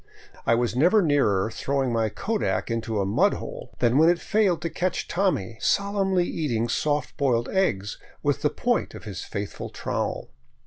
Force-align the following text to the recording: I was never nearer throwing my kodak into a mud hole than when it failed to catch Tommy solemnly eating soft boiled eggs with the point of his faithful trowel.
I 0.47 0.55
was 0.55 0.75
never 0.75 1.03
nearer 1.03 1.51
throwing 1.51 1.93
my 1.93 2.09
kodak 2.09 2.71
into 2.71 2.99
a 2.99 3.05
mud 3.05 3.35
hole 3.35 3.69
than 3.77 3.99
when 3.99 4.09
it 4.09 4.19
failed 4.19 4.59
to 4.63 4.69
catch 4.71 5.07
Tommy 5.07 5.59
solemnly 5.61 6.25
eating 6.25 6.69
soft 6.69 7.15
boiled 7.17 7.49
eggs 7.49 7.99
with 8.23 8.41
the 8.41 8.49
point 8.49 8.95
of 8.95 9.03
his 9.03 9.23
faithful 9.23 9.69
trowel. 9.69 10.31